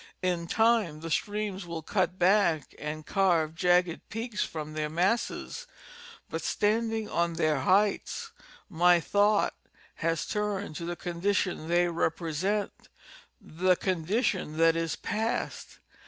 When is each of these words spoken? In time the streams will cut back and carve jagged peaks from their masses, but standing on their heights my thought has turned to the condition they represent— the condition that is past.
In 0.23 0.47
time 0.47 1.01
the 1.01 1.11
streams 1.11 1.67
will 1.67 1.83
cut 1.83 2.17
back 2.17 2.73
and 2.79 3.05
carve 3.05 3.53
jagged 3.53 4.09
peaks 4.09 4.43
from 4.43 4.73
their 4.73 4.89
masses, 4.89 5.67
but 6.27 6.41
standing 6.41 7.07
on 7.07 7.33
their 7.33 7.59
heights 7.59 8.31
my 8.67 8.99
thought 8.99 9.53
has 9.97 10.25
turned 10.25 10.75
to 10.77 10.85
the 10.85 10.95
condition 10.95 11.67
they 11.67 11.87
represent— 11.87 12.71
the 13.63 13.75
condition 13.75 14.57
that 14.57 14.75
is 14.75 14.95
past. 14.95 15.77